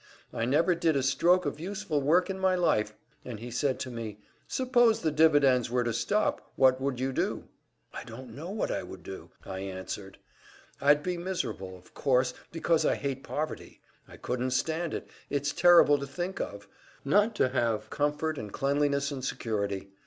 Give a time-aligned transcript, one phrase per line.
[0.33, 3.91] I never did a stroke of useful work in my life.' And he said to
[3.91, 4.17] me,
[4.49, 7.49] `Suppose the dividends were to stop, what would you do?'
[7.93, 10.17] 'I don't know what I'd do,' I answered,
[10.81, 15.99] `I'd be miserable, of course, because I hate poverty, I couldn't stand it, it's terrible
[15.99, 16.67] to think of
[17.05, 19.91] not to have comfort and cleanliness and security.